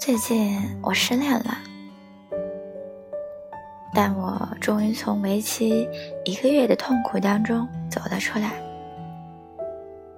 [0.00, 1.58] 最近我失恋了，
[3.92, 5.86] 但我终于从为期
[6.24, 8.52] 一个月的痛苦当中走了出来。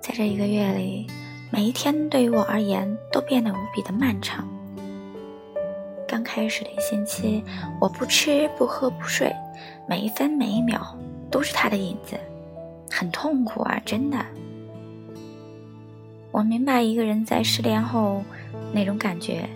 [0.00, 1.06] 在这一个月里，
[1.52, 4.44] 每一天对于我而言都变得无比的漫长。
[6.08, 7.44] 刚开始的一星期，
[7.80, 9.32] 我不吃不喝不睡，
[9.88, 10.92] 每一分每一秒
[11.30, 12.18] 都是他的影子，
[12.90, 13.80] 很痛苦啊！
[13.86, 14.18] 真的，
[16.32, 18.24] 我明白一个人在失恋后
[18.72, 19.48] 那种感觉。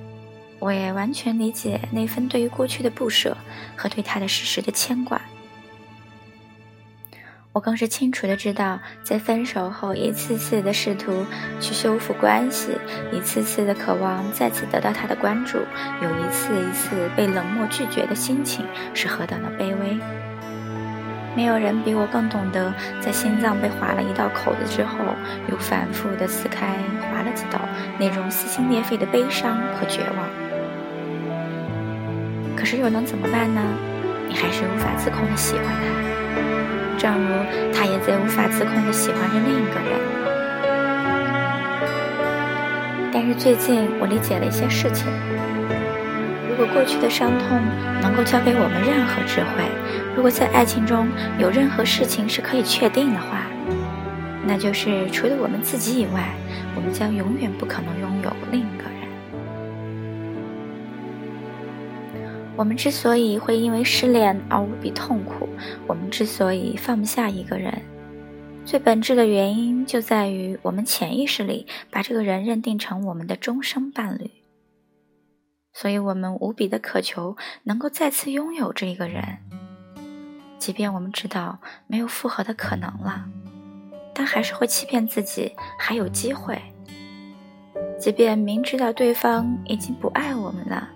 [0.63, 3.37] 我也完全理解那份对于过去的不舍
[3.75, 5.21] 和对他的事实的牵挂。
[7.53, 11.27] 我更是清楚的知道，在分手后一次次的试图
[11.61, 12.79] 去修复关系，
[13.13, 15.59] 一次次的渴望再次得到他的关注，
[16.01, 19.99] 有一次一次被冷漠拒绝的心情是何等的卑微。
[21.35, 24.97] 没有人比我更懂得，在心脏被划了一道口子之后，
[25.51, 26.79] 又反复的撕开
[27.11, 27.59] 划了几道，
[27.99, 30.42] 那种撕心裂肺的悲伤和绝望。
[32.63, 33.61] 可是又能怎么办呢？
[34.29, 37.27] 你还是无法自控的喜欢他，正如
[37.75, 39.99] 他也在无法自控的喜欢着另一个人。
[43.13, 45.09] 但是最近我理解了一些事情：
[46.49, 47.61] 如果过去的伤痛
[48.01, 49.65] 能够教给我们任何智慧，
[50.15, 51.09] 如果在爱情中
[51.41, 53.43] 有任何事情是可以确定的话，
[54.47, 56.29] 那就是除了我们自己以外，
[56.77, 58.85] 我们将永远不可能拥有另一个。
[62.55, 65.49] 我们之所以会因为失恋而无比痛苦，
[65.87, 67.81] 我们之所以放不下一个人，
[68.65, 74.31] 最本质的原因就在于我们潜意识里把这个人认定成我们的终生伴侣。
[75.73, 79.39] 所以，我们无比的渴求能够再次拥有这个人，
[80.59, 83.25] 即便我们知道没有复合的可能了，
[84.13, 86.61] 但还是会欺骗自己还有机会。
[87.99, 90.91] 即便明知道对方已经不爱我们了。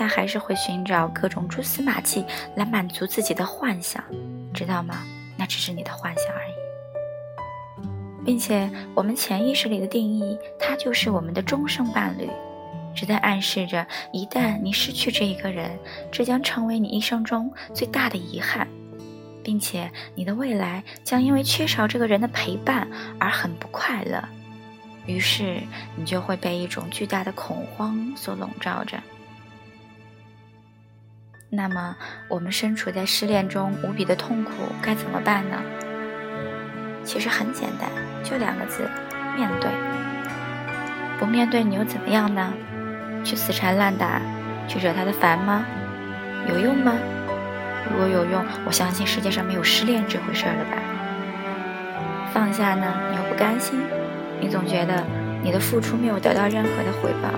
[0.00, 2.24] 但还是会寻找各种蛛丝马迹
[2.56, 4.02] 来满足自己的幻想，
[4.54, 5.04] 知道吗？
[5.36, 12.30] 那只是你的幻想而已，并且我们潜意识里的定义，它就是我们的终生伴侣，
[12.94, 15.78] 只在暗示着，一旦你失去这一个人，
[16.10, 18.66] 这将成为你一生中最大的遗憾，
[19.44, 24.26] 并且你的未来将因为缺少这个人的陪伴而很不快乐，
[25.04, 25.60] 于是
[25.94, 28.98] 你就会被一种巨大的恐慌所笼罩着。
[31.52, 31.96] 那么，
[32.28, 35.56] 我们身处在失恋中无比的痛苦，该怎么办呢？
[37.04, 37.90] 其实很简单，
[38.22, 38.88] 就两个字：
[39.36, 39.68] 面对。
[41.18, 42.52] 不面对你又怎么样呢？
[43.24, 44.22] 去死缠烂打，
[44.68, 45.66] 去惹他的烦吗？
[46.48, 46.92] 有用吗？
[47.90, 50.78] 如果有用，我相信世界上没有失恋这回事了吧？
[52.32, 52.86] 放下呢？
[53.10, 53.76] 你又不甘心，
[54.40, 55.04] 你总觉得
[55.42, 57.28] 你的付出没有得到任何的回报。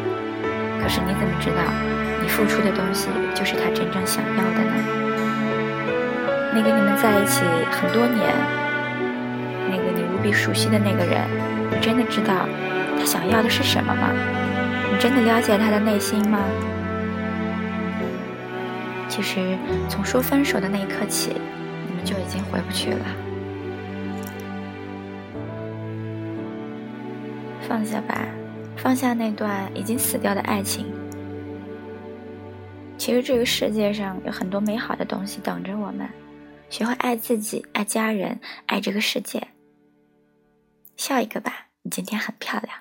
[0.82, 1.62] 可是你怎么知道？
[2.32, 4.74] 付出的东西就是他真正想要的呢？
[6.54, 8.34] 那个你们在一起很多年，
[9.70, 11.28] 那个你无比熟悉的那个人，
[11.70, 12.48] 你真的知道
[12.98, 14.08] 他想要的是什么吗？
[14.90, 16.38] 你真的了解他的内心吗？
[19.08, 19.56] 其实
[19.88, 21.36] 从说分手的那一刻起，
[21.86, 23.04] 你们就已经回不去了。
[27.68, 28.16] 放下吧，
[28.76, 30.86] 放下那段已经死掉的爱情。
[33.02, 36.08] 其实这个世界上有很多美好的东西等着我们，
[36.70, 39.44] 学会爱自己，爱家人，爱这个世界。
[40.96, 42.78] 笑一个吧，你今天很漂亮。